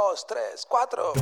[0.00, 1.12] dos, tres, cuatro.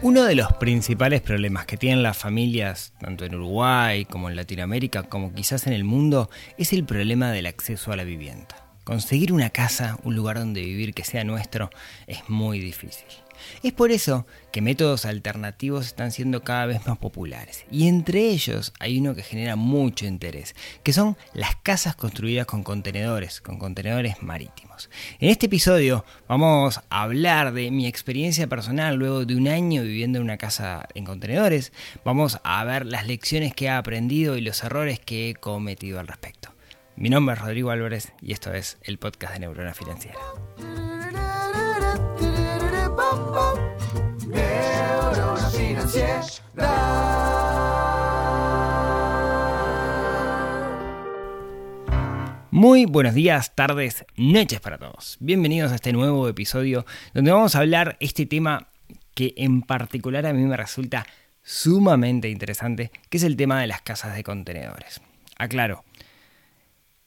[0.00, 5.02] Uno de los principales problemas que tienen las familias, tanto en Uruguay como en Latinoamérica,
[5.02, 8.68] como quizás en el mundo, es el problema del acceso a la vivienda.
[8.84, 11.70] Conseguir una casa, un lugar donde vivir que sea nuestro,
[12.06, 13.27] es muy difícil.
[13.62, 17.64] Es por eso que métodos alternativos están siendo cada vez más populares.
[17.70, 22.62] Y entre ellos hay uno que genera mucho interés, que son las casas construidas con
[22.62, 24.90] contenedores, con contenedores marítimos.
[25.20, 30.18] En este episodio vamos a hablar de mi experiencia personal luego de un año viviendo
[30.18, 31.72] en una casa en contenedores.
[32.04, 36.06] Vamos a ver las lecciones que he aprendido y los errores que he cometido al
[36.06, 36.54] respecto.
[36.96, 40.18] Mi nombre es Rodrigo Álvarez y esto es el podcast de Neurona Financiera.
[52.50, 55.16] Muy buenos días, tardes, noches para todos.
[55.20, 58.68] Bienvenidos a este nuevo episodio donde vamos a hablar este tema
[59.14, 61.06] que en particular a mí me resulta
[61.42, 65.00] sumamente interesante, que es el tema de las casas de contenedores.
[65.38, 65.84] Aclaro,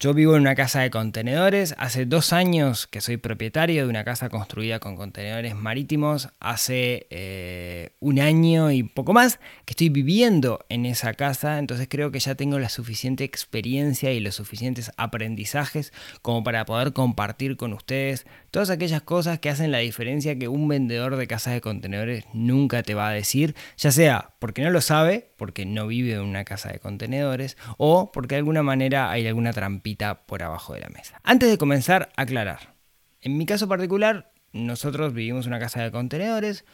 [0.01, 4.03] yo vivo en una casa de contenedores, hace dos años que soy propietario de una
[4.03, 10.65] casa construida con contenedores marítimos, hace eh, un año y poco más que estoy viviendo
[10.69, 15.93] en esa casa, entonces creo que ya tengo la suficiente experiencia y los suficientes aprendizajes
[16.23, 20.67] como para poder compartir con ustedes todas aquellas cosas que hacen la diferencia que un
[20.67, 24.81] vendedor de casas de contenedores nunca te va a decir, ya sea porque no lo
[24.81, 29.27] sabe, porque no vive en una casa de contenedores, o porque de alguna manera hay
[29.27, 29.53] alguna
[30.27, 31.19] por abajo de la mesa.
[31.23, 32.75] Antes de comenzar, aclarar.
[33.21, 36.65] En mi caso particular, nosotros vivimos en una casa de contenedores,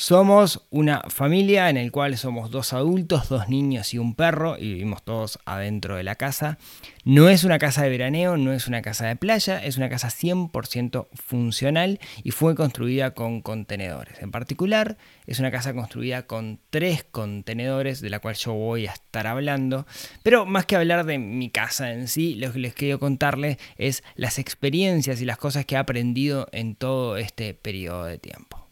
[0.00, 4.72] somos una familia en el cual somos dos adultos, dos niños y un perro y
[4.72, 6.56] vivimos todos adentro de la casa.
[7.04, 10.08] No es una casa de veraneo, no es una casa de playa, es una casa
[10.08, 14.22] 100% funcional y fue construida con contenedores.
[14.22, 14.96] En particular,
[15.26, 19.86] es una casa construida con tres contenedores de la cual yo voy a estar hablando.
[20.22, 24.02] Pero más que hablar de mi casa en sí, lo que les quiero contarles es
[24.14, 28.69] las experiencias y las cosas que he aprendido en todo este periodo de tiempo.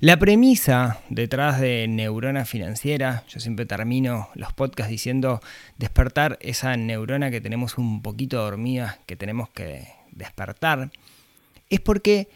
[0.00, 5.40] La premisa detrás de Neurona Financiera, yo siempre termino los podcasts diciendo
[5.76, 10.90] despertar esa neurona que tenemos un poquito dormida, que tenemos que despertar,
[11.70, 12.28] es porque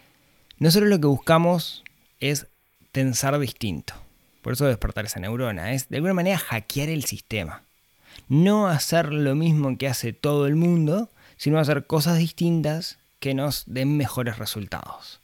[0.57, 1.83] nosotros lo que buscamos
[2.21, 2.47] es
[2.93, 3.93] pensar distinto.
[4.41, 7.63] Por eso despertar esa neurona es de alguna manera hackear el sistema.
[8.29, 13.63] No hacer lo mismo que hace todo el mundo, sino hacer cosas distintas que nos
[13.67, 15.21] den mejores resultados.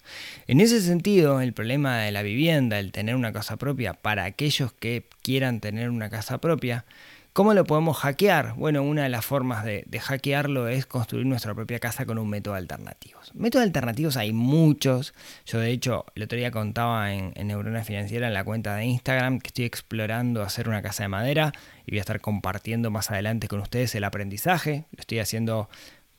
[0.48, 4.72] En ese sentido, el problema de la vivienda, el tener una casa propia, para aquellos
[4.72, 6.86] que quieran tener una casa propia,
[7.32, 8.56] ¿Cómo lo podemos hackear?
[8.56, 12.56] Bueno, una de las formas de, hackearlo es construir nuestra propia casa con un método
[12.56, 13.20] alternativo.
[13.34, 15.14] Métodos alternativos hay muchos.
[15.46, 18.86] Yo de hecho el otro día contaba en, en, Neurona Financiera en la cuenta de
[18.86, 21.54] Instagram que estoy explorando hacer una casa de madera
[21.86, 24.86] y voy a estar compartiendo más adelante con ustedes el aprendizaje.
[24.92, 25.70] Lo estoy haciendo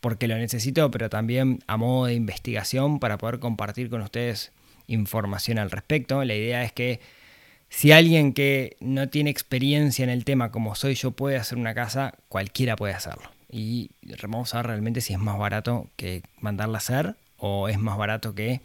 [0.00, 4.52] porque lo necesito, pero también a modo de investigación para poder compartir con ustedes
[4.86, 6.24] información al respecto.
[6.24, 7.00] La idea es que
[7.68, 11.74] si alguien que no tiene experiencia en el tema como soy yo puede hacer una
[11.74, 13.30] casa, cualquiera puede hacerlo.
[13.50, 13.90] Y
[14.22, 17.96] vamos a ver realmente si es más barato que mandarla a hacer o es más
[17.96, 18.60] barato que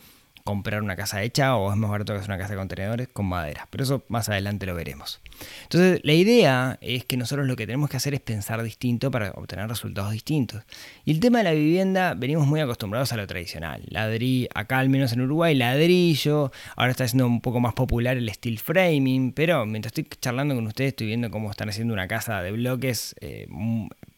[0.46, 3.26] comprar una casa hecha o es más barato que hacer una casa de contenedores con
[3.26, 3.68] madera.
[3.72, 5.20] Pero eso más adelante lo veremos.
[5.64, 9.32] Entonces, la idea es que nosotros lo que tenemos que hacer es pensar distinto para
[9.32, 10.62] obtener resultados distintos.
[11.04, 13.82] Y el tema de la vivienda, venimos muy acostumbrados a lo tradicional.
[13.88, 16.52] Ladrí, acá al menos en Uruguay, ladrillo.
[16.76, 19.34] Ahora está siendo un poco más popular el steel framing.
[19.34, 23.16] Pero mientras estoy charlando con ustedes, estoy viendo cómo están haciendo una casa de bloques
[23.20, 23.48] eh,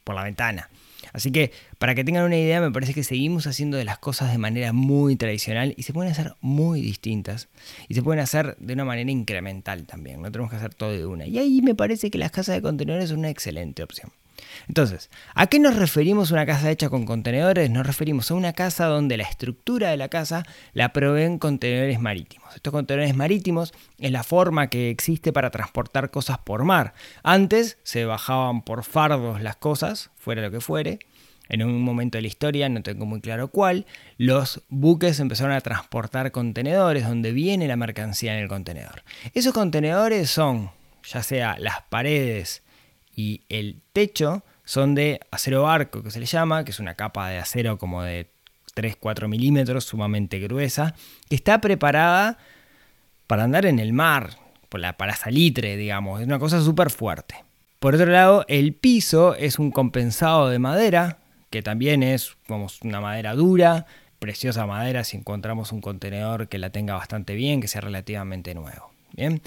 [0.04, 0.70] por la ventana.
[1.18, 4.32] Así que para que tengan una idea, me parece que seguimos haciendo de las cosas
[4.32, 7.50] de manera muy tradicional y se pueden hacer muy distintas
[7.88, 10.22] y se pueden hacer de una manera incremental también.
[10.22, 11.26] No tenemos que hacer todo de una.
[11.26, 14.12] Y ahí me parece que las casas de contenedores son una excelente opción.
[14.68, 17.72] Entonces, ¿a qué nos referimos una casa hecha con contenedores?
[17.72, 22.56] Nos referimos a una casa donde la estructura de la casa la proveen contenedores marítimos.
[22.56, 26.94] Estos contenedores marítimos es la forma que existe para transportar cosas por mar.
[27.24, 31.00] Antes se bajaban por fardos las cosas, fuera lo que fuere.
[31.50, 33.86] En un momento de la historia, no tengo muy claro cuál,
[34.18, 39.04] los buques empezaron a transportar contenedores donde viene la mercancía en el contenedor.
[39.34, 40.72] Esos contenedores son
[41.08, 42.64] ya sea las paredes
[43.16, 47.30] y el techo son de acero arco, que se le llama, que es una capa
[47.30, 48.28] de acero como de
[48.76, 50.94] 3-4 milímetros, sumamente gruesa,
[51.30, 52.38] que está preparada
[53.26, 54.38] para andar en el mar.
[54.70, 56.20] para salitre, digamos.
[56.20, 57.36] Es una cosa súper fuerte.
[57.80, 63.02] Por otro lado, el piso es un compensado de madera, que también es como una
[63.02, 63.86] madera dura,
[64.20, 68.92] preciosa madera si encontramos un contenedor que la tenga bastante bien, que sea relativamente nuevo.
[69.14, 69.42] Bien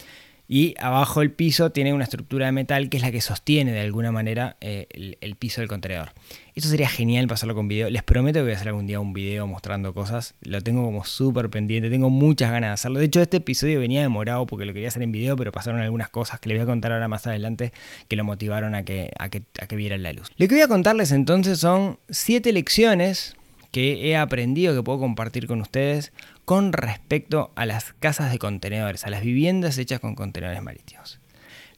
[0.52, 3.82] y abajo el piso tiene una estructura de metal que es la que sostiene de
[3.82, 4.88] alguna manera eh,
[5.20, 6.10] el, piso del contenedor.
[6.56, 7.88] Eso sería genial pasarlo con video.
[7.88, 10.34] Les prometo que voy a hacer algún día un video mostrando cosas.
[10.40, 12.98] Lo tengo como súper pendiente, tengo muchas ganas de hacerlo.
[12.98, 16.08] De hecho, este episodio venía demorado porque lo quería hacer en video, pero pasaron algunas
[16.08, 17.72] cosas que les voy a contar ahora más adelante
[18.08, 20.32] que lo motivaron a que, a que, a que vieran la luz.
[20.36, 23.36] Lo que voy a contarles entonces son siete lecciones
[23.70, 26.12] que he aprendido que puedo compartir con ustedes
[26.44, 31.20] con respecto a las casas de contenedores, a las viviendas hechas con contenedores marítimos.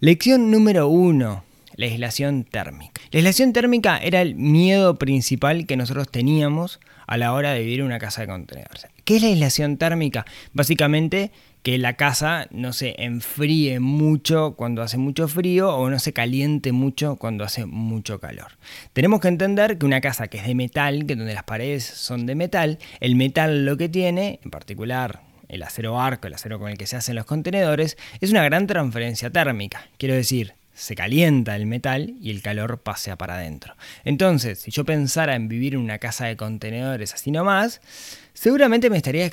[0.00, 1.44] Lección número uno,
[1.76, 3.00] la aislación térmica.
[3.10, 7.80] La aislación térmica era el miedo principal que nosotros teníamos a la hora de vivir
[7.80, 8.86] en una casa de contenedores.
[9.04, 10.24] ¿Qué es la aislación térmica?
[10.52, 11.30] Básicamente
[11.62, 16.72] que la casa no se enfríe mucho cuando hace mucho frío o no se caliente
[16.72, 18.52] mucho cuando hace mucho calor.
[18.92, 22.26] Tenemos que entender que una casa que es de metal, que donde las paredes son
[22.26, 26.70] de metal, el metal lo que tiene, en particular el acero arco, el acero con
[26.70, 29.86] el que se hacen los contenedores, es una gran transferencia térmica.
[29.98, 33.76] Quiero decir, se calienta el metal y el calor pasea para adentro.
[34.04, 37.82] Entonces, si yo pensara en vivir en una casa de contenedores así nomás,
[38.32, 39.26] seguramente me estaría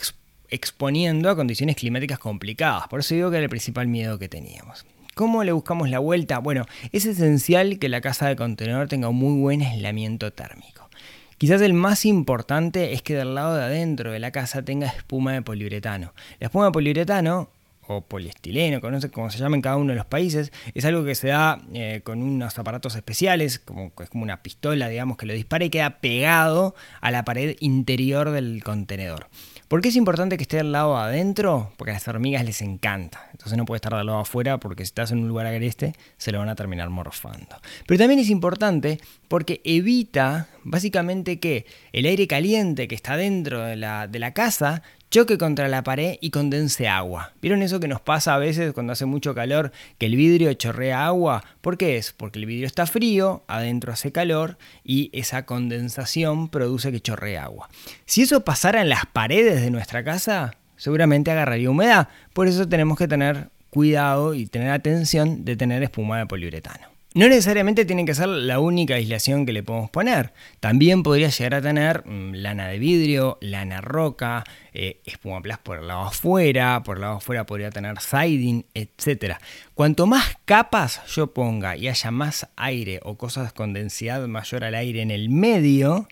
[0.49, 2.87] exponiendo a condiciones climáticas complicadas.
[2.87, 4.85] Por eso digo que era el principal miedo que teníamos.
[5.15, 6.39] ¿Cómo le buscamos la vuelta?
[6.39, 10.89] Bueno, es esencial que la casa de contenedor tenga un muy buen aislamiento térmico.
[11.37, 15.33] Quizás el más importante es que del lado de adentro de la casa tenga espuma
[15.33, 16.13] de poliuretano.
[16.39, 17.49] La espuma de poliuretano
[17.89, 21.15] o poliestileno, conoce como se llama en cada uno de los países, es algo que
[21.15, 25.33] se da eh, con unos aparatos especiales, como, es como una pistola, digamos, que lo
[25.33, 29.27] dispara y queda pegado a la pared interior del contenedor.
[29.69, 31.71] ¿Por qué es importante que esté al lado adentro?
[31.77, 33.29] Porque a las hormigas les encanta.
[33.33, 36.31] Entonces no puede estar del lado afuera porque si estás en un lugar agreste se
[36.31, 37.55] lo van a terminar morfando.
[37.85, 43.75] Pero también es importante porque evita básicamente que el aire caliente que está dentro de
[43.75, 47.33] la, de la casa choque contra la pared y condense agua.
[47.41, 51.05] ¿Vieron eso que nos pasa a veces cuando hace mucho calor, que el vidrio chorrea
[51.05, 51.43] agua?
[51.61, 52.13] ¿Por qué es?
[52.13, 57.69] Porque el vidrio está frío, adentro hace calor y esa condensación produce que chorree agua.
[58.05, 62.09] Si eso pasara en las paredes de nuestra casa, seguramente agarraría humedad.
[62.33, 66.98] Por eso tenemos que tener cuidado y tener atención de tener espuma de poliuretano.
[67.15, 70.31] No necesariamente tiene que ser la única aislación que le podemos poner.
[70.59, 75.79] También podría llegar a tener mm, lana de vidrio, lana roca, eh, espuma plas por
[75.79, 79.37] el lado afuera, por el lado afuera podría tener siding, etc.
[79.73, 84.75] Cuanto más capas yo ponga y haya más aire o cosas con densidad mayor al
[84.75, 86.07] aire en el medio,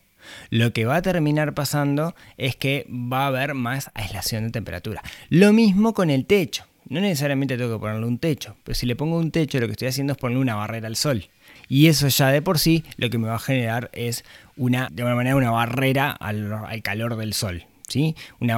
[0.49, 5.03] lo que va a terminar pasando es que va a haber más aislación de temperatura.
[5.29, 6.65] Lo mismo con el techo.
[6.89, 9.73] No necesariamente tengo que ponerle un techo, pero si le pongo un techo lo que
[9.73, 11.25] estoy haciendo es ponerle una barrera al sol.
[11.67, 14.23] Y eso ya de por sí lo que me va a generar es
[14.55, 17.65] una, de alguna manera, una barrera al, calor del sol.
[17.87, 18.15] ¿Sí?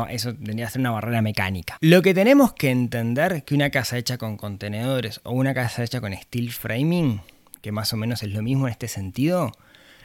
[0.09, 1.77] Eso tendría que ser una barrera mecánica.
[1.81, 6.01] Lo que tenemos que entender que una casa hecha con contenedores o una casa hecha
[6.01, 7.21] con steel framing,
[7.61, 9.51] que más o menos es lo mismo en este sentido,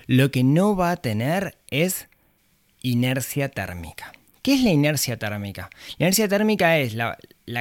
[0.07, 2.09] lo que no va a tener es
[2.83, 4.13] inercia térmica.
[4.45, 5.71] ¿Qué es la inercia térmica?
[5.97, 7.17] La inercia térmica es la,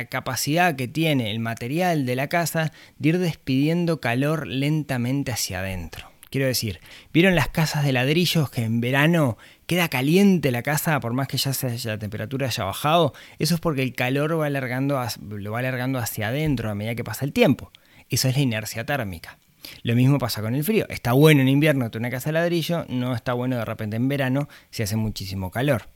[0.10, 6.12] capacidad que tiene el material de la casa de ir despidiendo calor lentamente hacia adentro.
[6.30, 6.82] Quiero decir,
[7.14, 11.38] ¿vieron las casas de ladrillos que en verano queda caliente la casa por más que
[11.38, 11.54] ya
[11.86, 13.14] la temperatura haya bajado?
[13.40, 17.06] Eso es porque el calor va alargando, lo va alargando hacia adentro a medida que
[17.06, 17.72] pasa el tiempo.
[18.10, 19.38] Eso es la inercia térmica.
[19.84, 20.86] Lo mismo pasa con el frío.
[20.90, 24.10] Está bueno en invierno tener una casa de ladrillo, no está bueno de repente en
[24.10, 25.88] verano si hace muchísimo calor.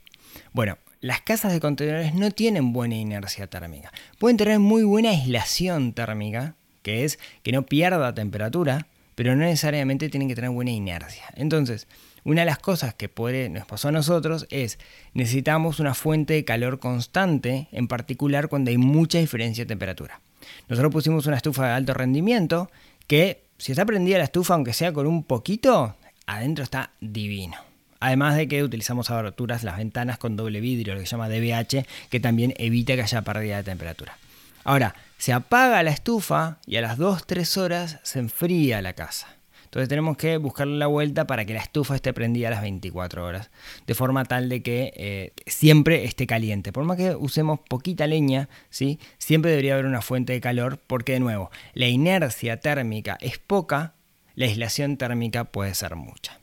[0.52, 3.92] Bueno, las casas de contenedores no tienen buena inercia térmica.
[4.18, 10.08] Pueden tener muy buena aislación térmica, que es que no pierda temperatura, pero no necesariamente
[10.08, 11.24] tienen que tener buena inercia.
[11.34, 11.86] Entonces,
[12.24, 13.08] una de las cosas que
[13.48, 14.78] nos pasó a nosotros es
[15.14, 20.20] necesitamos una fuente de calor constante, en particular cuando hay mucha diferencia de temperatura.
[20.68, 22.70] Nosotros pusimos una estufa de alto rendimiento
[23.06, 27.67] que si está prendida la estufa, aunque sea con un poquito, adentro está divino.
[28.00, 31.86] Además de que utilizamos aberturas, las ventanas con doble vidrio, lo que se llama DBH,
[32.10, 34.16] que también evita que haya pérdida de temperatura.
[34.64, 39.38] Ahora, se apaga la estufa y a las 2-3 horas se enfría la casa.
[39.64, 43.22] Entonces tenemos que buscarle la vuelta para que la estufa esté prendida a las 24
[43.22, 43.50] horas,
[43.86, 46.72] de forma tal de que eh, siempre esté caliente.
[46.72, 48.98] Por más que usemos poquita leña, ¿sí?
[49.18, 53.94] siempre debería haber una fuente de calor, porque de nuevo, la inercia térmica es poca,
[54.36, 56.37] la aislación térmica puede ser mucha.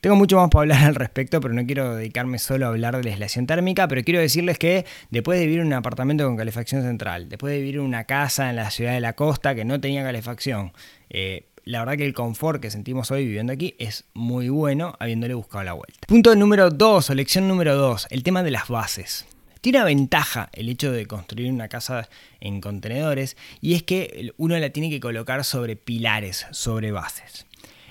[0.00, 3.04] Tengo mucho más para hablar al respecto, pero no quiero dedicarme solo a hablar de
[3.04, 6.82] la aislación térmica, pero quiero decirles que después de vivir en un apartamento con calefacción
[6.82, 9.78] central, después de vivir en una casa en la ciudad de la costa que no
[9.78, 10.72] tenía calefacción,
[11.10, 15.34] eh, la verdad que el confort que sentimos hoy viviendo aquí es muy bueno habiéndole
[15.34, 16.06] buscado la vuelta.
[16.06, 19.26] Punto número 2 o lección número 2, el tema de las bases.
[19.60, 22.08] Tiene una ventaja el hecho de construir una casa
[22.40, 27.44] en contenedores y es que uno la tiene que colocar sobre pilares, sobre bases.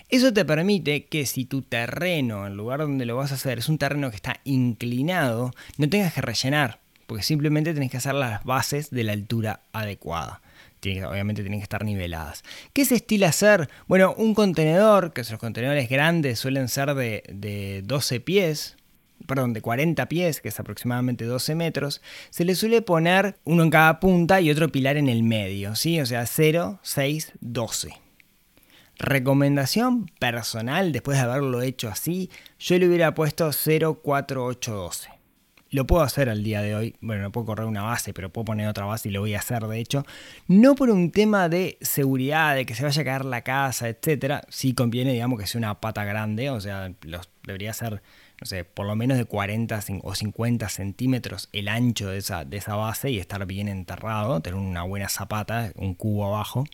[0.10, 3.70] Eso te permite que si tu terreno, el lugar donde lo vas a hacer, es
[3.70, 8.44] un terreno que está inclinado, no tengas que rellenar, porque simplemente tenés que hacer las
[8.44, 10.42] bases de la altura adecuada.
[11.08, 12.44] obviamente tienen que estar niveladas.
[12.74, 13.70] ¿Qué se estila hacer?
[13.88, 18.78] Bueno, un contenedor, que los contenedores grandes suelen ser de, de 12 pies,
[19.28, 22.02] perdón, de 40 pies, que es aproximadamente 12 metros,
[22.32, 26.02] se le suele poner uno en cada punta y otro pilar en el medio, ¿sí?
[26.02, 28.09] O sea, 0, 6, 12.
[29.00, 32.30] Recomendación personal, después de haberlo hecho así,
[32.60, 35.10] yo le hubiera puesto 04812.
[35.72, 36.96] Lo puedo hacer al día de hoy.
[37.00, 39.40] Bueno, no puedo correr una base, pero puedo poner otra base y lo voy a
[39.40, 40.04] hacer, de hecho.
[40.48, 44.44] No por un tema de seguridad, de que se vaya a caer la casa, etc.
[44.50, 46.50] Sí conviene, digamos, que sea una pata grande.
[46.50, 46.92] O sea,
[47.46, 48.02] debería ser,
[48.42, 52.58] no sé, por lo menos de 40 o 50 centímetros el ancho de esa, de
[52.58, 54.42] esa base y estar bien enterrado.
[54.42, 56.66] Tener una buena zapata, un cubo abajo.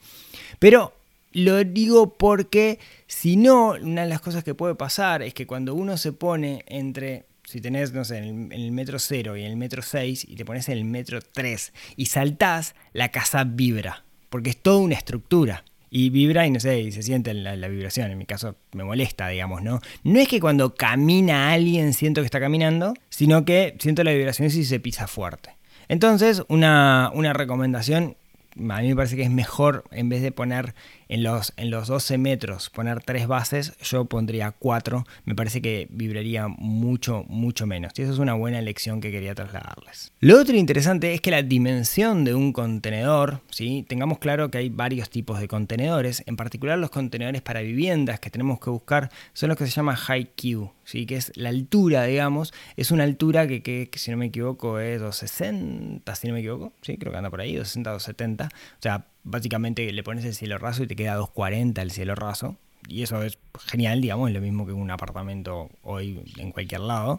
[0.57, 0.93] Pero
[1.35, 5.75] lo digo porque si no, una de las cosas que puede pasar es que cuando
[5.75, 9.57] uno se pone entre, si tenés, no sé, en el, metro 0 y en el
[9.57, 14.51] metro 6 y te pones en el metro 3 y saltás, la casa vibra, porque
[14.51, 15.65] es toda una estructura.
[15.89, 18.11] Y vibra y no sé, y se siente la, la, vibración.
[18.11, 19.81] En mi caso me molesta, digamos, ¿no?
[20.03, 24.49] No es que cuando camina alguien siento que está caminando, sino que siento la vibración
[24.49, 25.51] si se pisa fuerte.
[25.87, 28.17] Entonces, una, una recomendación
[28.57, 30.75] a mí me parece que es mejor, en vez de poner
[31.07, 35.05] en los, en los 12 metros, poner tres bases, yo pondría cuatro.
[35.25, 37.93] Me parece que vibraría mucho, mucho menos.
[37.97, 40.11] Y eso es una buena lección que quería trasladarles.
[40.19, 43.85] Lo otro interesante es que la dimensión de un contenedor, ¿sí?
[43.87, 46.23] tengamos claro que hay varios tipos de contenedores.
[46.25, 49.95] En particular los contenedores para viviendas que tenemos que buscar son los que se llaman
[49.95, 51.05] high Q, ¿sí?
[51.05, 52.53] que es la altura, digamos.
[52.75, 56.73] Es una altura que, que, si no me equivoco es 260, si no me equivoco.
[56.81, 58.45] Sí, creo que anda por ahí, 260, 270.
[58.45, 62.55] O sea, básicamente le pones el cielo raso y te queda 240 el cielo raso.
[62.87, 67.17] Y eso es genial, digamos, es lo mismo que un apartamento hoy en cualquier lado.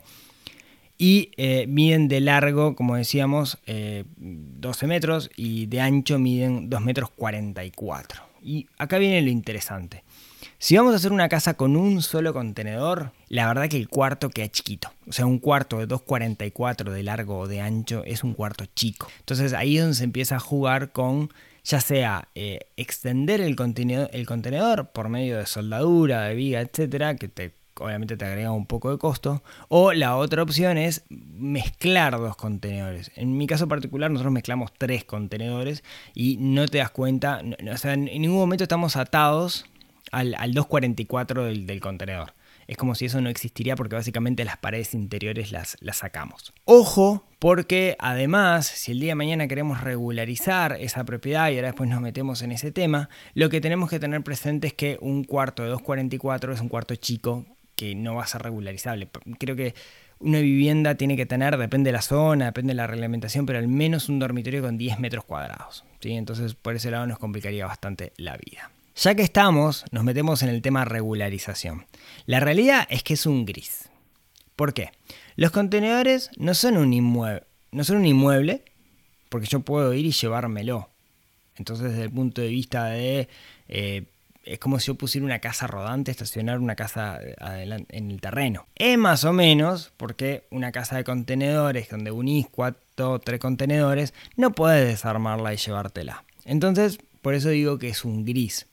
[0.97, 6.81] Y eh, miden de largo, como decíamos, 12 eh, metros y de ancho miden 2
[6.81, 8.23] metros 44.
[8.43, 10.05] Y acá viene lo interesante.
[10.59, 14.31] Si vamos a hacer una casa con un solo contenedor, la verdad que el cuarto
[14.31, 14.91] queda chiquito.
[15.07, 19.09] O sea, un cuarto de 2,44 de largo o de ancho es un cuarto chico.
[19.19, 21.31] Entonces ahí es donde se empieza a jugar con
[21.67, 27.17] ya sea eh, extender el contenedor, el contenedor por medio de soldadura, de viga, etcétera,
[27.17, 32.17] que te, obviamente te agrega un poco de costo, o la otra opción es mezclar
[32.19, 33.11] dos contenedores.
[33.17, 35.83] En mi caso particular, nosotros mezclamos tres contenedores
[36.15, 37.43] y no te das cuenta,
[37.73, 39.67] o sea, en ningún momento estamos atados
[40.13, 42.33] al, 244 del, del contenedor
[42.67, 46.53] es como si eso no existiría porque básicamente las paredes interiores las, las sacamos.
[46.65, 51.89] Ojo, porque además, si el día de mañana queremos regularizar esa propiedad y ahora después
[51.91, 55.63] nos metemos en ese tema, lo que tenemos que tener presente es que un cuarto
[55.63, 59.09] de 244 es un cuarto chico que no va a ser regularizable.
[59.39, 59.75] Creo que
[60.19, 63.69] una vivienda tiene que tener, depende de la zona, depende de la reglamentación, pero al
[63.69, 65.85] menos un dormitorio con 10 metros cuadrados.
[66.01, 66.13] ¿sí?
[66.13, 68.71] Entonces, por ese lado nos complicaría bastante la vida.
[68.97, 71.85] Ya que estamos, nos metemos en el tema regularización.
[72.25, 73.91] La realidad es que es un gris.
[74.57, 74.91] ¿Por qué?
[75.37, 78.65] Los contenedores no son un inmueble, no son un inmueble
[79.29, 80.89] porque yo puedo ir y llevármelo.
[81.57, 83.29] Entonces, desde el punto de vista de
[83.69, 84.05] eh,
[84.47, 88.67] es como si yo pusiera una casa rodante, estacionar una casa en el terreno.
[88.77, 94.15] Es más o menos porque una casa de contenedores donde unís cuatro o tres contenedores,
[94.37, 96.25] no puedes desarmarla y llevártela.
[96.45, 98.67] Entonces, por eso digo que es un gris.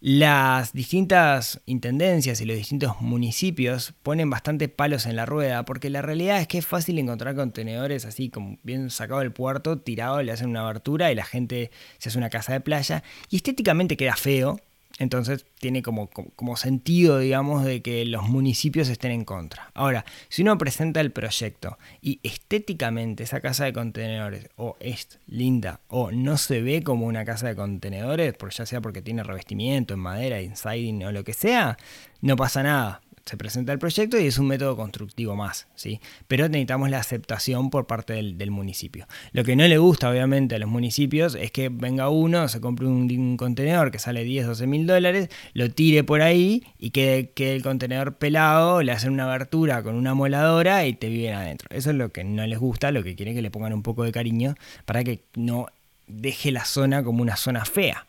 [0.00, 6.02] Las distintas intendencias y los distintos municipios ponen bastante palos en la rueda porque la
[6.02, 10.32] realidad es que es fácil encontrar contenedores así como bien sacado del puerto, tirado, le
[10.32, 14.16] hacen una abertura y la gente se hace una casa de playa y estéticamente queda
[14.16, 14.60] feo
[14.98, 16.08] entonces tiene como,
[16.56, 19.70] sentido, digamos, de que los municipios estén en contra.
[19.74, 25.80] Ahora, si uno presenta el proyecto y estéticamente esa casa de contenedores o es linda
[25.88, 29.94] o no se ve como una casa de contenedores, por ya sea porque tiene revestimiento
[29.94, 31.76] en madera, en siding o lo que sea,
[32.22, 33.02] no pasa nada.
[33.26, 36.00] Se presenta el proyecto y es un método constructivo más, ¿sí?
[36.28, 39.08] Pero necesitamos la aceptación por parte del, municipio.
[39.32, 42.86] Lo que no le gusta, obviamente, a los municipios es que venga uno, se compre
[42.86, 47.62] un, contenedor que sale 10, 12 mil dólares, lo tire por ahí y quede, el
[47.64, 51.68] contenedor pelado, le hacen una abertura con una moladora y te viven adentro.
[51.72, 54.04] Eso es lo que no les gusta, lo que quieren que le pongan un poco
[54.04, 54.54] de cariño
[54.84, 55.66] para que no
[56.06, 58.06] deje la zona como una zona fea.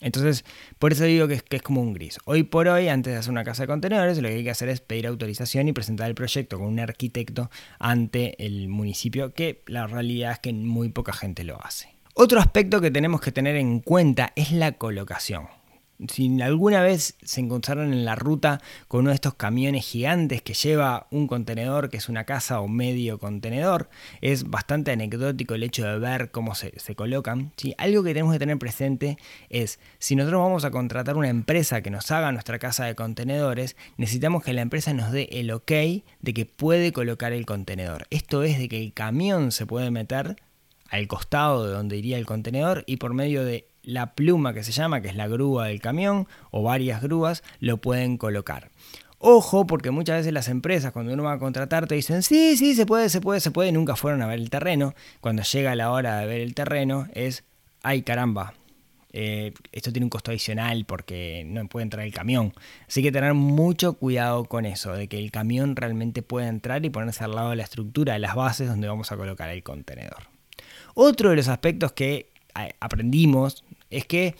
[0.00, 0.44] Entonces,
[0.78, 2.18] por eso digo que es, como un gris.
[2.24, 4.68] Hoy por hoy, antes de hacer una casa de contenedores, lo que hay que hacer
[4.68, 9.86] es pedir autorización y presentar el proyecto con un arquitecto ante el municipio, que la
[9.86, 11.88] realidad es que muy poca gente lo hace.
[12.14, 15.57] Otro aspecto que tenemos que tener en cuenta es la colocación.
[16.06, 20.54] Si alguna vez se encontraron en la ruta con uno de estos camiones gigantes que
[20.54, 23.90] lleva un contenedor, que es una casa o medio contenedor,
[24.20, 27.52] es bastante anecdótico el hecho de ver cómo se, colocan.
[27.78, 31.90] Algo que tenemos que tener presente es, si nosotros vamos a contratar una empresa que
[31.90, 35.72] nos haga nuestra casa de contenedores, necesitamos que la empresa nos dé el ok
[36.20, 38.06] de que puede colocar el contenedor.
[38.10, 40.36] Esto es de que el camión se puede meter
[40.88, 44.72] al costado de donde iría el contenedor y por medio de la pluma que se
[44.72, 48.70] llama, que es la grúa del camión, o varias grúas, lo pueden colocar.
[49.18, 52.74] Ojo, porque muchas veces las empresas cuando uno va a contratar te dicen, sí, sí,
[52.74, 54.94] se puede, se puede, se puede, nunca fueron a ver el terreno.
[55.22, 57.44] Cuando llega la hora de ver el terreno es,
[57.82, 58.52] ay caramba,
[59.14, 62.52] eh, esto tiene un costo adicional porque no puede entrar el camión.
[62.86, 66.90] Así que tener mucho cuidado con eso, de que el camión realmente pueda entrar y
[66.90, 70.28] ponerse al lado de la estructura, de las bases donde vamos a colocar el contenedor.
[70.92, 74.34] Otro de los aspectos que eh, aprendimos es que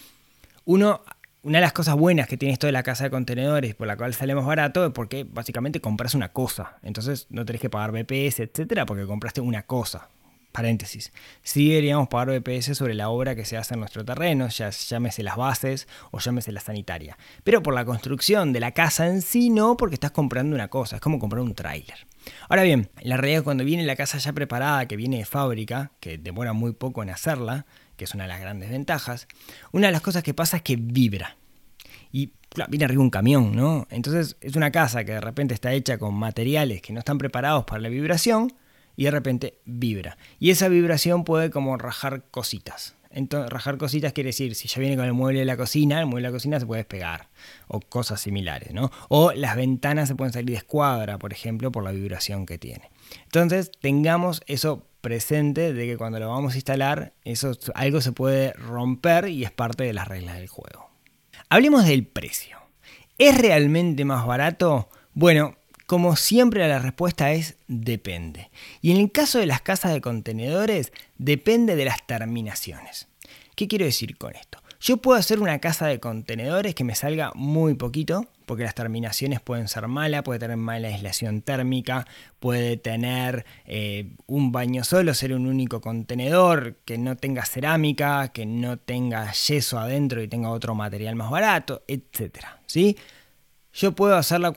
[0.64, 1.02] uno,
[1.42, 3.96] una de las cosas buenas que tiene esto de la casa de contenedores, por la
[3.96, 6.78] cual sale más barato, es porque básicamente compras una cosa.
[6.82, 10.08] Entonces no tenés que pagar BPS, etcétera, porque compraste una cosa.
[10.52, 11.12] Paréntesis.
[11.42, 15.22] Sí deberíamos pagar BPS sobre la obra que se hace en nuestro terreno, ya llámese
[15.22, 17.18] las bases o llámese la sanitaria.
[17.44, 20.96] Pero por la construcción de la casa en sí no, porque estás comprando una cosa.
[20.96, 22.06] Es como comprar un tráiler.
[22.48, 25.92] Ahora bien, la realidad es cuando viene la casa ya preparada, que viene de fábrica,
[26.00, 27.66] que demora muy poco en hacerla,
[27.98, 29.28] que es una de las grandes ventajas,
[29.72, 31.36] una de las cosas que pasa es que vibra.
[32.10, 33.86] Y claro, viene arriba un camión, ¿no?
[33.90, 37.64] Entonces es una casa que de repente está hecha con materiales que no están preparados
[37.64, 38.54] para la vibración
[38.96, 40.16] y de repente vibra.
[40.38, 42.94] Y esa vibración puede como rajar cositas.
[43.10, 46.06] Entonces, rajar cositas quiere decir, si ya viene con el mueble de la cocina, el
[46.06, 47.28] mueble de la cocina se puede despegar,
[47.66, 48.90] o cosas similares, ¿no?
[49.08, 52.90] O las ventanas se pueden salir de escuadra, por ejemplo, por la vibración que tiene.
[53.24, 58.52] Entonces, tengamos eso presente de que cuando lo vamos a instalar, eso, algo se puede
[58.52, 60.90] romper y es parte de las reglas del juego.
[61.48, 62.58] Hablemos del precio.
[63.16, 64.88] ¿Es realmente más barato?
[65.14, 65.56] Bueno,
[65.86, 68.50] como siempre la respuesta es depende.
[68.82, 73.08] Y en el caso de las casas de contenedores, depende de las terminaciones.
[73.56, 74.58] ¿Qué quiero decir con esto?
[74.80, 79.40] Yo puedo hacer una casa de contenedores que me salga muy poquito, porque las terminaciones
[79.40, 82.06] pueden ser malas, puede tener mala aislación térmica,
[82.40, 88.46] puede tener eh, un baño solo, ser un único contenedor, que no tenga cerámica, que
[88.46, 92.38] no tenga yeso adentro y tenga otro material más barato, etc.
[92.66, 92.96] ¿sí?
[93.78, 94.52] Yo puedo hacerla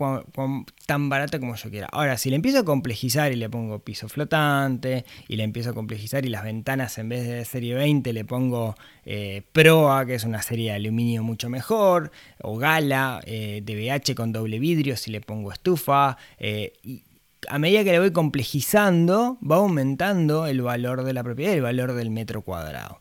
[0.88, 1.88] tan barata como yo quiera.
[1.92, 5.74] Ahora, si le empiezo a complejizar y le pongo piso flotante, y le empiezo a
[5.74, 10.24] complejizar y las ventanas en vez de serie 20 le pongo eh, Proa, que es
[10.24, 15.22] una serie de aluminio mucho mejor, o Gala, eh, DBH con doble vidrio si le
[15.22, 17.04] pongo estufa, eh, y
[17.48, 21.94] a medida que le voy complejizando, va aumentando el valor de la propiedad, el valor
[21.94, 23.00] del metro cuadrado.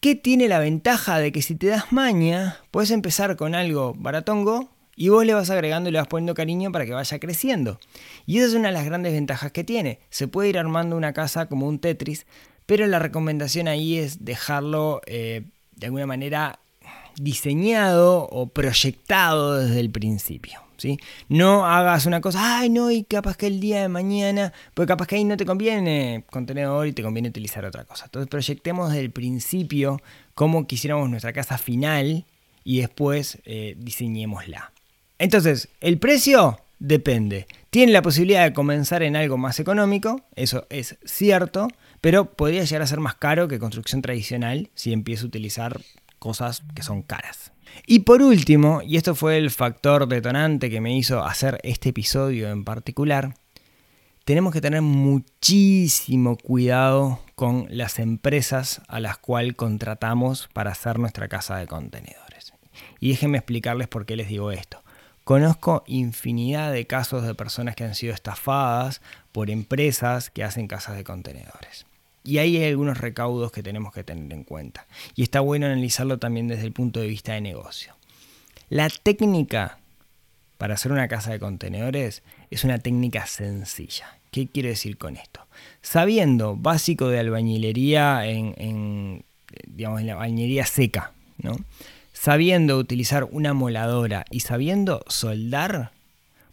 [0.00, 4.70] ¿Qué tiene la ventaja de que si te das maña, puedes empezar con algo baratongo,
[5.00, 7.80] y vos le vas agregando y le vas poniendo cariño para que vaya creciendo.
[8.26, 9.98] Y esa es una de las grandes ventajas que tiene.
[10.10, 12.26] Se puede ir armando una casa como un Tetris,
[12.66, 16.60] pero la recomendación ahí es dejarlo eh, de alguna manera
[17.16, 20.60] diseñado o proyectado desde el principio.
[20.76, 20.98] ¿sí?
[21.30, 25.06] No hagas una cosa, ay no, y capaz que el día de mañana, porque capaz
[25.06, 28.04] que ahí no te conviene contenedor y te conviene utilizar otra cosa.
[28.04, 30.02] Entonces proyectemos desde el principio
[30.34, 32.26] cómo quisiéramos nuestra casa final
[32.64, 34.72] y después eh, diseñémosla.
[35.20, 37.46] Entonces, el precio depende.
[37.68, 41.68] Tiene la posibilidad de comenzar en algo más económico, eso es cierto,
[42.00, 45.82] pero podría llegar a ser más caro que construcción tradicional si empieza a utilizar
[46.18, 47.52] cosas que son caras.
[47.86, 52.48] Y por último, y esto fue el factor detonante que me hizo hacer este episodio
[52.48, 53.34] en particular,
[54.24, 61.28] tenemos que tener muchísimo cuidado con las empresas a las cuales contratamos para hacer nuestra
[61.28, 62.54] casa de contenedores.
[63.00, 64.82] Y déjenme explicarles por qué les digo esto.
[65.30, 70.96] Conozco infinidad de casos de personas que han sido estafadas por empresas que hacen casas
[70.96, 71.86] de contenedores.
[72.24, 74.88] Y ahí hay algunos recaudos que tenemos que tener en cuenta.
[75.14, 77.94] Y está bueno analizarlo también desde el punto de vista de negocio.
[78.70, 79.78] La técnica
[80.58, 84.18] para hacer una casa de contenedores es una técnica sencilla.
[84.32, 85.46] ¿Qué quiero decir con esto?
[85.80, 89.24] Sabiendo básico de albañilería en,
[89.68, 91.54] digamos, en la albañilería seca, ¿no?
[92.20, 95.92] Sabiendo utilizar una moladora y sabiendo soldar,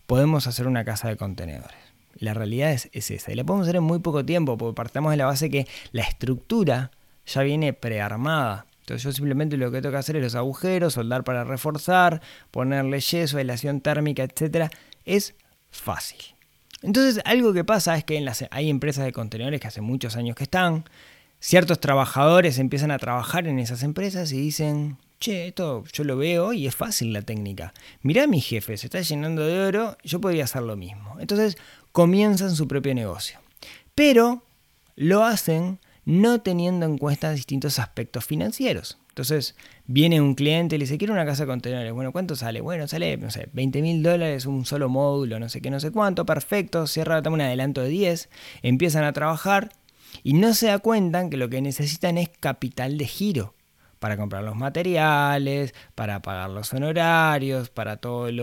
[0.06, 1.75] podemos hacer una casa de contenedores.
[2.15, 3.34] La realidad es, esa.
[3.34, 6.03] Y la podemos hacer en muy poco tiempo, porque partamos de la base que la
[6.03, 6.91] estructura
[7.25, 8.65] ya viene prearmada.
[8.80, 13.01] Entonces yo simplemente lo que tengo que hacer es los agujeros, soldar para reforzar, ponerle
[13.01, 14.71] yeso, aislación térmica, etc.
[15.03, 15.36] Es
[15.69, 16.21] fácil.
[16.82, 20.43] Entonces algo que pasa es que hay empresas de contenedores que hace muchos años que
[20.43, 20.86] están,
[21.41, 26.53] ciertos trabajadores empiezan a trabajar en esas empresas y dicen, che, esto yo lo veo
[26.53, 27.73] y es fácil la técnica.
[28.01, 31.17] Mirá mi jefe, se está llenando de oro, yo podría hacer lo mismo.
[31.19, 31.58] Entonces
[31.91, 33.39] comienzan su propio negocio.
[33.95, 34.43] Pero
[34.95, 38.97] lo hacen no teniendo en cuenta distintos aspectos financieros.
[39.10, 39.56] Entonces
[39.88, 41.91] viene un cliente y le dice, quiero una casa de contenedores.
[41.91, 42.62] Bueno, ¿cuánto sale?
[42.62, 45.91] Bueno, sale, no sé, 20 mil dólares, un solo módulo, no sé qué, no sé
[45.91, 48.30] cuánto, perfecto, cierra, toma un adelanto de 10,
[48.62, 49.71] empiezan a trabajar
[50.23, 53.57] y no se da cuenta que lo que necesitan es capital de giro
[54.00, 58.34] para comprar los materiales, para pagar los honorarios, para todas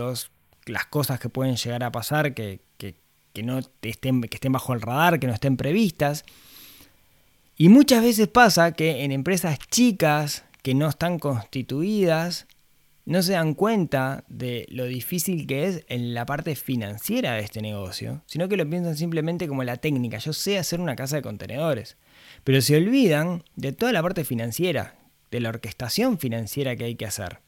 [0.65, 2.61] las cosas que pueden llegar a pasar que,
[3.35, 6.23] que no estén, que estén bajo el radar, que no estén previstas.
[7.57, 12.47] Y muchas veces pasa que en empresas chicas que no están constituidas,
[13.05, 17.61] no se dan cuenta de lo difícil que es en la parte financiera de este
[17.61, 20.17] negocio, sino que lo piensan simplemente como la técnica.
[20.17, 21.97] Yo sé hacer una casa de contenedores,
[22.43, 24.95] pero se olvidan de toda la parte financiera,
[25.35, 27.39] de la orquestación financiera que hay que hacer.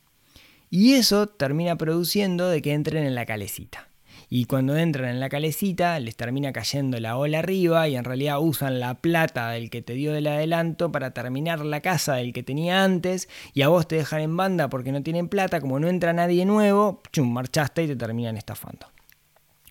[0.70, 3.88] Y eso termina produciendo de que entren en la calecita
[4.30, 8.40] y cuando entran en la calecita les termina cayendo la ola arriba y en realidad
[8.42, 12.44] usan la plata del que te dio el adelanto para terminar la casa del que
[12.44, 15.88] tenía antes y a vos te dejan en banda porque no tienen plata, como no
[15.88, 18.88] entra nadie nuevo, chum, marchaste y te terminan estafando.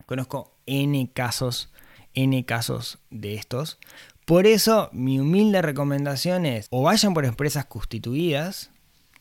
[0.06, 1.70] Conozco N casos,
[2.14, 3.78] N casos de estos.
[4.26, 8.72] Por eso mi humilde recomendación es o vayan por empresas constituidas,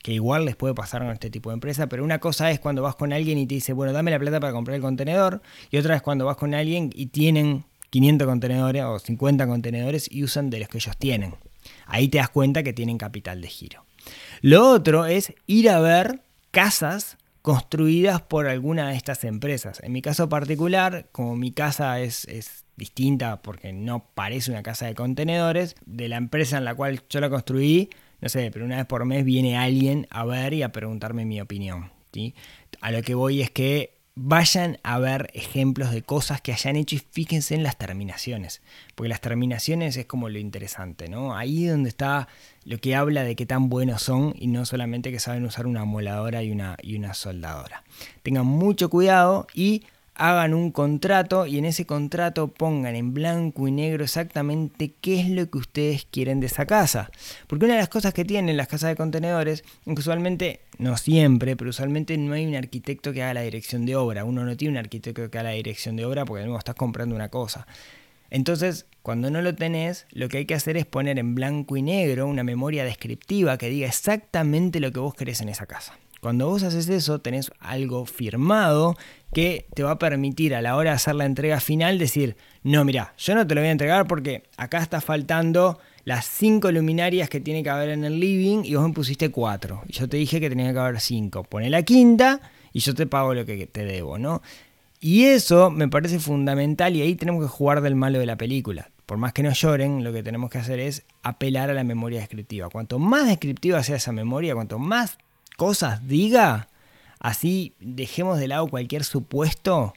[0.01, 2.81] que igual les puede pasar con este tipo de empresa, pero una cosa es cuando
[2.81, 5.77] vas con alguien y te dice, bueno, dame la plata para comprar el contenedor, y
[5.77, 10.49] otra es cuando vas con alguien y tienen 500 contenedores o 50 contenedores y usan
[10.49, 11.35] de los que ellos tienen.
[11.85, 13.85] Ahí te das cuenta que tienen capital de giro.
[14.41, 19.79] Lo otro es ir a ver casas construidas por alguna de estas empresas.
[19.83, 24.85] En mi caso particular, como mi casa es, es, distinta porque no parece una casa
[24.85, 27.89] de contenedores, de la empresa en la cual yo la construí,
[28.21, 31.41] no sé, pero una vez por mes viene alguien a ver y a preguntarme mi
[31.41, 31.91] opinión.
[32.11, 32.33] ¿sí?
[32.81, 36.95] A lo que voy es que vayan a ver ejemplos de cosas que hayan hecho
[36.95, 38.61] y fíjense en las terminaciones,
[38.95, 41.35] porque las terminaciones es como lo interesante, ¿no?
[41.35, 42.29] Ahí es donde está
[42.63, 45.83] lo que habla de qué tan buenos son y no solamente que saben usar una
[45.83, 47.83] moladora y una, y una soldadora.
[48.23, 49.83] Tengan mucho cuidado y
[50.15, 55.29] hagan un contrato y en ese contrato pongan en blanco y negro exactamente qué es
[55.29, 57.11] lo que ustedes quieren de esa casa.
[57.47, 61.69] Porque una de las cosas que tienen las casas de contenedores, usualmente, no siempre, pero
[61.69, 64.23] usualmente no hay un arquitecto que haga la dirección de obra.
[64.23, 66.75] Uno no tiene un arquitecto que haga la dirección de obra porque de nuevo estás
[66.75, 67.67] comprando una cosa.
[68.29, 71.81] Entonces, cuando no lo tenés, lo que hay que hacer es poner en blanco y
[71.81, 75.97] negro una memoria descriptiva que diga exactamente lo que vos querés en esa casa.
[76.25, 78.97] Cuando vos haces eso, tenés algo firmado
[79.31, 82.83] que te va a permitir a la hora de hacer la entrega final decir, no,
[82.83, 87.29] mira, yo no te lo voy a entregar porque acá está faltando las cinco luminarias
[87.29, 89.83] que tiene que haber en el living y vos me pusiste cuatro.
[89.87, 91.43] Y yo te dije que tenía que haber cinco.
[91.43, 92.41] Pone la quinta
[92.73, 94.41] y yo te pago lo que te debo, ¿no?
[94.99, 98.89] Y eso me parece fundamental y ahí tenemos que jugar del malo de la película.
[99.05, 102.17] Por más que no lloren, lo que tenemos que hacer es apelar a la memoria
[102.17, 102.71] descriptiva.
[102.71, 105.19] Cuanto más descriptiva sea esa memoria, cuanto más
[105.55, 106.67] cosas diga,
[107.19, 109.93] así dejemos de lado cualquier supuesto,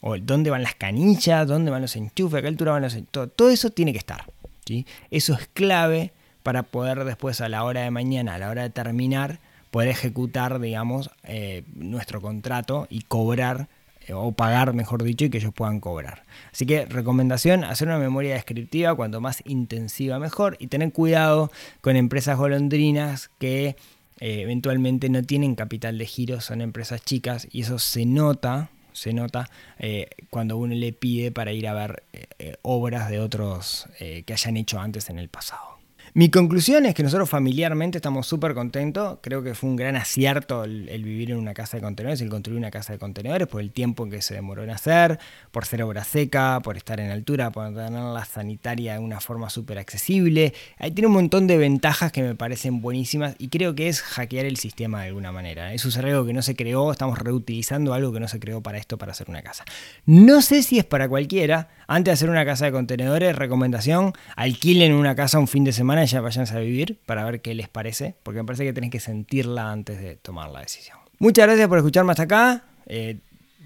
[0.00, 3.30] o dónde van las canillas, dónde van los enchufes, a qué altura van los enchufes,
[3.34, 4.24] todo, eso tiene que estar.
[4.64, 4.86] ¿sí?
[5.10, 8.70] Eso es clave para poder después a la hora de mañana, a la hora de
[8.70, 13.68] terminar, poder ejecutar, digamos, eh, nuestro contrato y cobrar
[14.08, 16.24] eh, o pagar, mejor dicho, y que ellos puedan cobrar.
[16.52, 21.96] Así que recomendación, hacer una memoria descriptiva, cuanto más intensiva mejor, y tener cuidado con
[21.96, 23.76] empresas golondrinas que
[24.20, 29.12] eh, eventualmente no tienen capital de giro, son empresas chicas y eso se nota, se
[29.12, 34.32] nota eh, cuando uno le pide para ir a ver eh, obras de otros que
[34.32, 35.77] hayan hecho antes en el pasado.
[36.18, 39.20] Mi conclusión es que nosotros familiarmente estamos súper contentos.
[39.22, 42.58] Creo que fue un gran acierto el, vivir en una casa de contenedores, el construir
[42.58, 45.20] una casa de contenedores, por el tiempo que se demoró en hacer,
[45.52, 49.48] por ser obra seca, por estar en altura, por tener la sanitaria de una forma
[49.48, 50.54] súper accesible.
[50.78, 54.44] Ahí tiene un montón de ventajas que me parecen buenísimas y creo que es hackear
[54.44, 55.72] el sistema de alguna manera.
[55.72, 58.98] Es algo que no se creó, estamos reutilizando algo que no se creó para esto,
[58.98, 59.64] para hacer una casa.
[60.04, 61.68] No sé si es para cualquiera.
[61.86, 66.07] Antes de hacer una casa de contenedores, recomendación, alquilen una casa un fin de semana
[66.08, 69.00] ya vayan a vivir para ver qué les parece, porque me parece que tenés que
[69.00, 70.98] sentirla antes de tomar la decisión.
[71.18, 72.64] Muchas gracias por escucharme hasta acá.
[72.86, 73.18] Eh,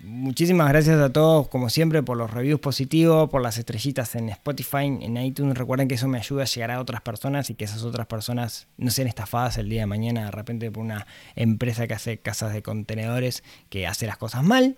[0.03, 4.87] muchísimas gracias a todos, como siempre, por los reviews positivos, por las estrellitas en Spotify,
[4.87, 5.57] en iTunes.
[5.57, 8.69] Recuerden que eso me ayuda a llegar a otras personas y que esas otras personas
[8.77, 12.53] no sean estafadas el día de mañana de repente por una empresa que hace casas
[12.53, 14.77] de contenedores que hace las cosas mal.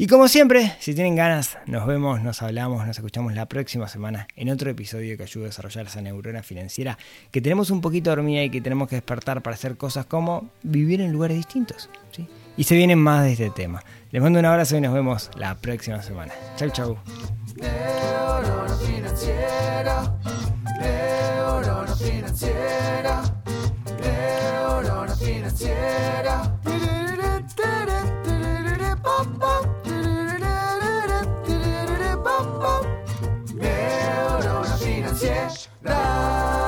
[0.00, 4.28] Y como siempre, si tienen ganas, nos vemos, nos hablamos, nos escuchamos la próxima semana
[4.34, 6.96] en otro episodio que ayude a desarrollar esa neurona financiera
[7.30, 11.02] que tenemos un poquito dormida y que tenemos que despertar para hacer cosas como vivir
[11.02, 11.90] en lugares distintos.
[12.12, 12.26] ¿sí?
[12.56, 13.84] Y se vienen más de este tema.
[14.10, 16.32] Les mando un abrazo y nos vemos la próxima semana.
[16.56, 16.96] Chau, chau.
[35.50, 36.59] dash.